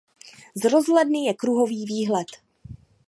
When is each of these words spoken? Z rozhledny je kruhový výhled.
Z 0.55 0.65
rozhledny 0.69 1.25
je 1.25 1.33
kruhový 1.33 1.85
výhled. 1.85 2.27